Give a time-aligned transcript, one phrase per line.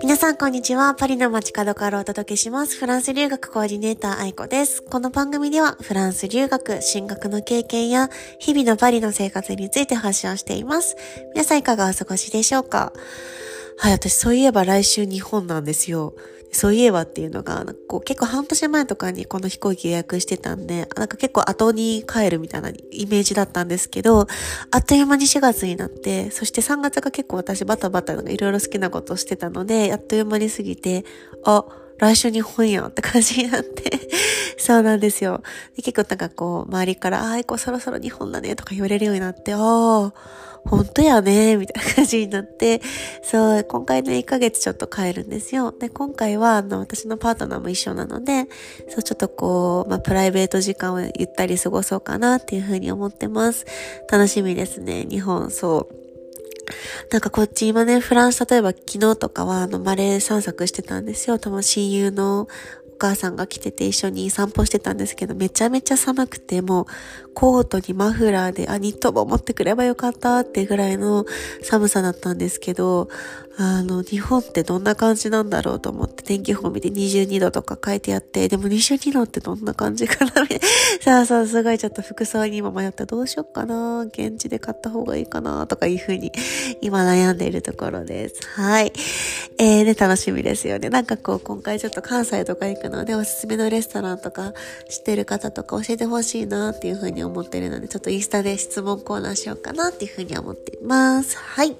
[0.00, 0.94] 皆さん、こんにちは。
[0.94, 2.76] パリの街角からお届けします。
[2.76, 4.82] フランス留学コーディネーター、愛子です。
[4.82, 10.96] この番組では、フランス留学、進学の経験や、日々のパリの生活について発信しています。
[11.32, 12.92] 皆さん、いかがお過ごしでしょうか？
[13.78, 16.14] はい、私、そういえば来週日本なんですよ。
[16.52, 24.26] そういえばっていうのが、こう結構半年前とかにこの飛行機予約してたんで、なんか結構後に帰るみたいなイメージだったんですけど、
[24.70, 31.04] あっという間に4月になって、そして3月が結構私バタバタいろいろ好きなことしてたので、あっという間に過ぎて、
[31.44, 31.64] あ、
[31.98, 34.08] 来週日本やんって感じになって
[34.58, 35.42] そうなんですよ。
[35.76, 40.12] で結構なんかこう、周りから、ああ、いこそろそろ日本だねとか言われるようになって、ああ、
[40.66, 42.80] 本当やね、みたいな感じになって、
[43.22, 45.72] そう、今回の1ヶ月ちょっと帰るんですよ。
[45.72, 48.48] で、今回は、あの、私のパートナーも一緒なので、
[48.88, 53.64] そう、ちょっとこう、まあ、プライベート時間をゆったり過ごそうかなっていうふうに思ってます。
[54.10, 56.05] 楽しみですね、日本、そう。
[57.10, 61.38] なんかこっち今ね、フランス、例えば昨日とかはあのマレー散策してたんですよ。
[61.38, 62.48] 多分親友の
[62.98, 66.86] 母さんが来てて一緒に散歩してたんですけど、めちゃめちゃ寒くて、もう
[67.34, 71.26] コートにマフラーで、あ、ニットも持ってくればよかったってぐらいの
[71.62, 73.08] 寒さだったんですけど、
[73.58, 80.32] あの、日本ってどんな感じなんだろうと思って天気予報見て22度とか書いてあって、でも22度ってどんな感じかな
[81.00, 86.32] そうそう、すごいちょっと服装に今迷ったどうしよっかな現地で買った方がいいかなとかいうふうに
[86.82, 88.40] 今悩んでいるところです。
[88.54, 88.92] はい。
[89.58, 90.90] えー、で、楽しみですよね。
[90.90, 94.52] なんかこう、今回ちょっと関西とか行くので、おすすめのレストランとか
[94.90, 101.38] 知ってる方とか教えてほしいなっていうふうに思ってるので、ちょっとインスタで質問コーナーしようかなっていうふうに思っています。
[101.38, 101.74] はい。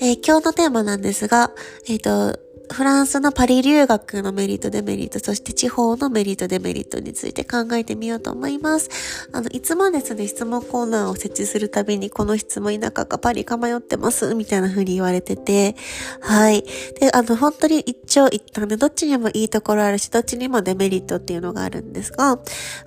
[0.00, 1.52] えー、今日のテーマなんですが、
[1.88, 8.90] えっ、ー、と、フランスのパリ留学のメリット、デメリット、そして地方のメリット、デメリットについて考えてみようと思います。
[9.32, 15.76] あの、いつもですね、質問コーナーを設置するたびに、この質問田舎かパリか迷ってます、みたいな風に言われてて、
[16.20, 16.64] はい。
[17.00, 22.38] で、あの、本当に一長一短で、どっちにもいいところあるし、どっちにもデメリットっていうのがあるんですが、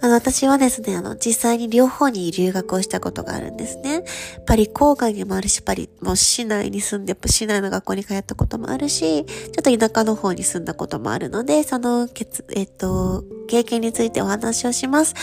[0.01, 4.03] あの、私はですね、あの、実際に両方に留学をしたことがあるんですね。
[4.45, 12.07] パリ郊外にもあるし、パリ、もう市内に住んで、市内の学校に通ったこともあるし、ちょっとと田舎の方に住んだこともあるので、その、
[12.56, 15.16] えっと、経験についてお話をします。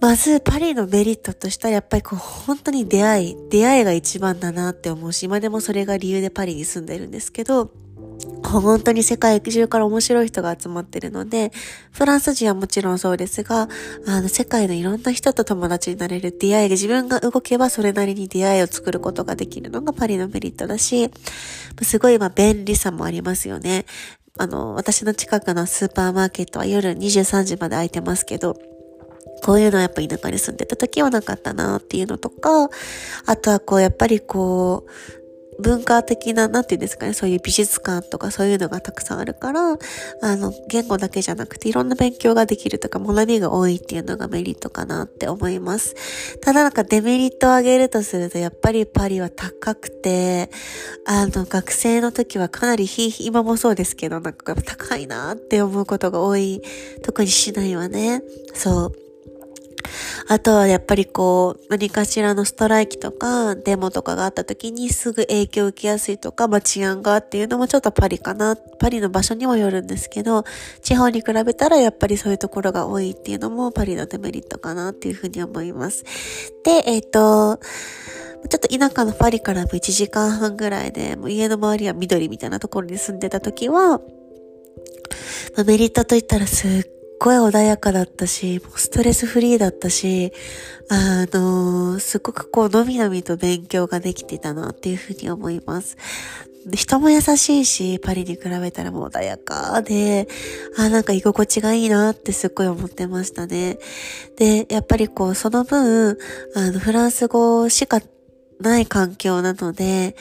[0.00, 7.70] まず、パリのメリットとしたら、やっぱりこう、本当に出会い、出会いが一番だなって思うし、今でもそれが理由でパリに住んでるんですけど、
[8.50, 11.52] 本当に世界中から面白い人が集まってるので、
[11.92, 13.68] フランス人はもちろんそうですが、
[14.06, 21.10] あの、世界のいろんな人と友達になれる出会いが自分が動けばそれなりに出会いを作ることができるのがパリのメリットだし、
[21.82, 23.86] すごいま便利さもありますよね。
[24.38, 28.56] あの、私の近くのスーパーマーケットは夜23時まで開いてますけど、
[29.42, 32.68] こういうのはやっぱ田舎に住んでた時はなかったなっていうのとか、
[33.26, 34.90] あとはこうやっぱりこう、
[35.60, 39.78] 文化的な、なんていうんですかね、そういう美術館とかそういうのがたくさんあるから、
[40.22, 45.94] あの、言語だけじゃなくていろんな勉強ができるとか学びが多いっていうのがメリットかなって思います。
[46.40, 50.50] ただなんかデメリットを挙げるとすると、やっぱりパリは高くて、
[51.06, 56.62] あの、学生の時はかなりひ、今もそうですけど、なんか高いなって思うことが多い。
[57.02, 58.22] 特に市内はね。
[58.54, 59.09] そう。
[60.30, 68.54] あとはやっぱりこう、何かしらのストライキとか、デモとかがあった時にすぐ影響を受けやすいとか、まあ治安がっていうのもちょっとパリかな。
[68.54, 70.44] パリの場所にもよるんですけど、
[70.82, 76.04] 地方に比べたらやっぱりそういうところが多いっていうのもパリのデメリットかなっていうふうに思います。
[76.62, 84.00] で、えっ、ー、と、ちょっと田舎のパリからも1時間半ぐらいで、もう家の周りは緑みたいなところに住んでた時は、
[85.56, 90.32] ま、メリットといったらすっごい穏やかだったし、もうストレスフリーだったし、
[90.88, 95.98] あのー、すごくこう、のみのみと勉強ができてたなっていうふうに思います。
[96.74, 100.28] 人も優しいし、パリに比べたらもう穏やかで、
[100.78, 103.78] あ、なんか居心地がいいなってすっごい思ってましたね。
[104.36, 106.16] で、やっぱりこう、その分、
[106.54, 108.00] あの、フランス語しか
[108.60, 110.14] ない環境なので、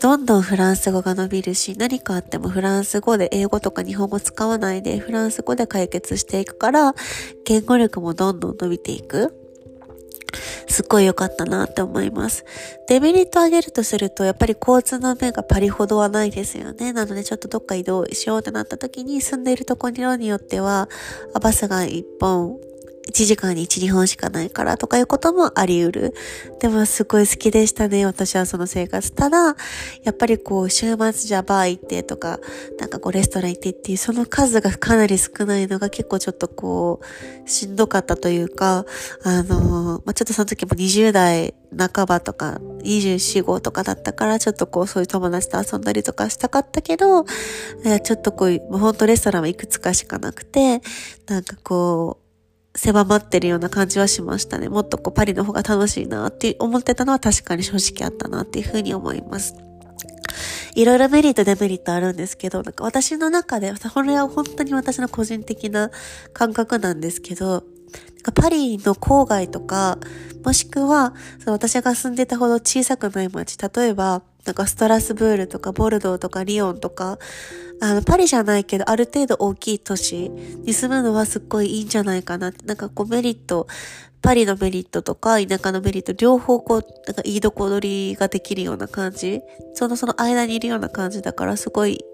[0.00, 6.94] どんどんフランス語が伸びるし、何かあってもフランス語で英語とか日本語使わないで、フランス語で解決していくから、
[7.44, 9.34] 言語力もどんどん伸びていく。
[10.68, 12.44] すっごい良かったなって思います。
[12.88, 16.92] デメリット上げるとすると、やっぱり交通の面がパリほどはないですよね。
[16.92, 20.88] なのでちょっとどっか移動しようってなった時に住んでいるところによっては、
[21.40, 22.58] バスが一本
[23.08, 26.14] 1時間に1、2本しかないからとかいうこともあり得る。
[26.60, 29.12] でもすごい好きでしたね、私はその生活。
[29.12, 29.56] ただ、
[30.02, 32.38] やっぱりこう、週末じゃバー行ってとか、
[32.78, 37.00] なんかこう、レストラン行ってっていう、その数がかなり少ないのが結構ちょっとこ
[37.46, 38.84] う、しんどかったというか、
[39.22, 50.82] あの、まあ、ちょっとその時も20代半ばとか、24、5とかだったから、ちょっとこう、そういう友達と遊んだりとかしたかったけど、ちょっとこう、もうほんとレストランはいくつかしかなくて、
[51.26, 52.27] なんかこう、
[52.78, 54.68] 狭まってるような感じはしましたね。
[54.68, 59.56] もっとこうパリの方が楽しいなって思ってたのは確かに正直あったなっていうふうに思います。
[60.76, 65.90] いろいろメリット、デメリットあるんですけど、なんか私の中で、これは本当に私の個人的な
[66.32, 67.64] 感覚なんですけど、
[68.14, 69.98] なんかパリの郊外とか、
[70.44, 77.18] もしくは、その私が住んでたほど小さくない街、例えば、なんかストラスブールとかボルドーとかリヨンとか、
[77.80, 82.64] あの、パリじゃないけど、ある程度大きい都市に住むのはすっごいいいんじゃないかなって。
[82.66, 83.66] なんかこうメリット、
[84.20, 89.42] パリのメリットとか田舎のメリット、両方こう、なんかいいとこ取りができるような感じ。
[89.74, 92.04] そのその間にいるような感じだから、すごい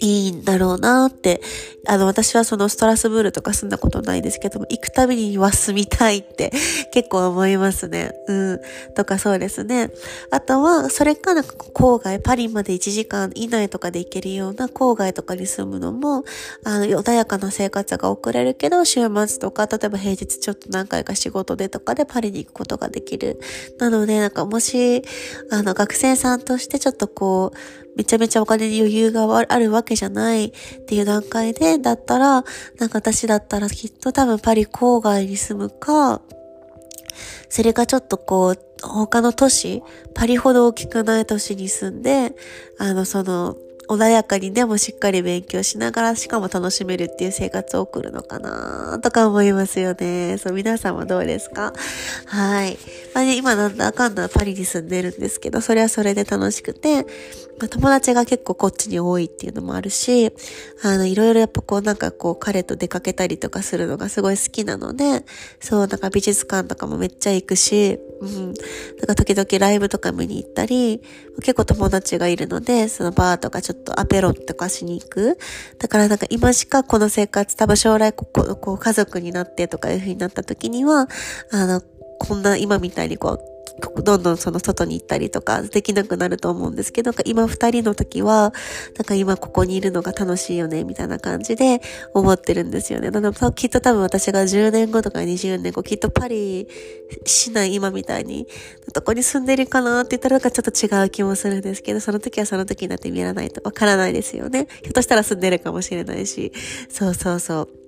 [0.00, 1.40] いいんだろうなって。
[1.88, 6.52] あの、私はそのストラスブールとか住んだことないですけども、行くたびには住みたいって
[6.92, 8.12] 結構思いますね。
[8.26, 8.60] うん。
[8.94, 9.90] とかそうですね。
[10.30, 16.24] あとは、それかなんか郊外、パリまで1時間以内とかで行けるような郊外とかに住むのも、
[16.64, 23.40] あの、穏やかな生活が送れるけど、週末とか、例えば平日ちょっと何回か仕事でとかでパリに行くことができる。
[23.78, 25.02] なので、なんかもし、
[25.50, 30.50] あの、学生さんとしてちょっとこう、めちゃめちゃお金に余裕があるわけじゃないっ
[30.86, 32.44] ていう段階で、だったら、
[32.78, 36.20] なんか私だったらきっと多分パリ郊外に住むか、
[37.48, 39.82] それがちょっとこう、他の都市、
[40.14, 42.34] パリほど大きくない都市に住んで、
[42.78, 43.56] あの、その、
[43.88, 50.38] 穏やかにでもしっかり勉強しながら、しかも楽しめるっていう生活を送るのかなとか思いますよね。
[50.38, 51.72] そう、皆さんはどうですか？
[52.26, 52.76] はい。
[53.14, 57.06] まあね、今なんだかんだパリに住んでるんですけど、それはそれで楽しくて、
[57.58, 60.32] 友達が結構こっちに多いっていうのもあるし、
[60.82, 65.24] あの、いろいろやっぱこうなんかこう彼と出かけたりとかするのがすごい好きなので、
[65.60, 68.46] そう、なんか美術館とかもめっちゃ行くし、うん。
[68.46, 68.54] なん
[69.06, 71.02] か時々ライブとか見に行ったり、
[71.40, 75.38] 結構友達がいるので、そのバーとかちょっとアペロとかしに行く。
[75.78, 81.08] だからなんか今しかこの生活、多分将来ここ、こう家族になってとかいう風になった時には、
[81.50, 81.82] あの、
[82.18, 83.56] こんな今みたいにこう、
[84.02, 88.54] どんどんその外に行ったりとかできなくなると思うんですけど、今二人の時は、
[88.96, 91.82] なんか今ここにいるのが楽しいよね、みたいな感じで
[92.14, 93.10] 思ってるんですよね。
[93.10, 96.66] だからきっと多分私が10年後とか20年後、きっとパリ
[97.26, 98.46] 市内今みたいに、
[98.94, 104.68] どこに住んでるかなって言ったらなんかちょっと違う気もするんですけど、その時はその時になって見らないとわからないですよね。
[104.82, 106.50] ひょっとしたら住んでるかもしれないし。
[106.88, 107.85] そうそうそう。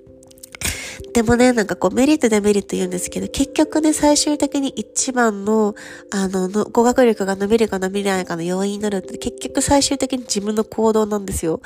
[1.13, 5.75] でもね、なんかこうメリットデメリット言うんですけど、結局ね、最終的に一番の、
[6.11, 11.61] あの、の語学力が伸びるか伸びないかの要因になるって、結局最終的に自分の行動なんですよ。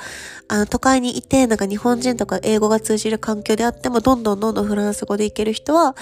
[0.47, 5.95] あの、都会にいて、なんか日本人とか英語が通じる環境であっても、どんどんどんどんフランス語でいける人は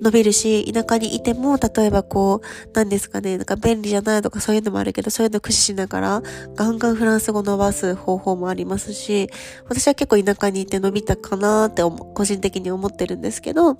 [0.00, 6.22] 伸びるし、田舎にいても、例えばこう、何ですかね、なんか便利じゃないとかそういうのもあるけど、そういうの駆使しながら、
[6.54, 9.28] ガンガンフランス語伸ばす方法もありますし、
[9.68, 13.76] 私は結構田舎にいて伸びたかなって思個人的に思思ってるんですけど、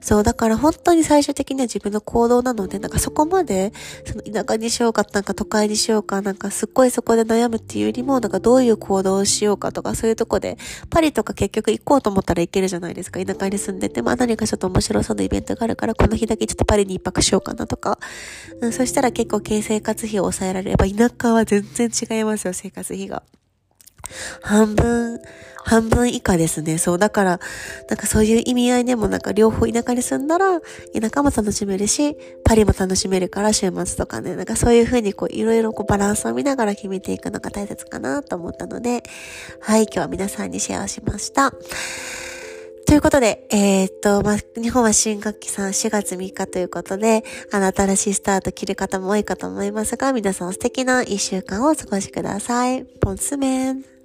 [0.00, 3.72] そう、だから本当に最終的には自分の行動なので、なんかそこまで、
[4.04, 10.56] その田舎にしようか、なんか都会にしようか、なんかすっごいそこで悩むっていうよりも、なんかどういう行動をしようかとか、そういうとこで、
[10.90, 13.24] パリとか結局行こうと思ったら行けるじゃないですか。
[13.24, 17.98] 田舎に住んでて、まあ何かちょっと面白そうなイベントがあるから、この日だけちょっとパリに一泊しようかなとか、
[18.60, 23.22] うん、そしたら結構経生活費を抑えられれば、田舎は全然違いますよ、生活費が。
[24.42, 25.20] 半分、
[25.66, 26.78] 半分以下ですね。
[26.78, 26.98] そう。
[26.98, 27.40] だから、
[27.88, 39.02] なんかそういう意味合いでもなんか両方田舎に住んだら、田舎も楽しめるし、パリも楽しめるから週末とかね、なんかそういう風にこういろいろこうバランスを見ながら決めていくのが大切かなと思ったので、
[39.60, 41.52] はい、今日は皆さんにシェアしました。
[42.86, 52.84] ということで、えー、っと、ま、日本は新学期さん4月3日ということで、あの、新しいスタート切る方も多いかと思いますが、皆さん素敵な1週間をお過ごしください。
[52.84, 53.95] ポンスメン。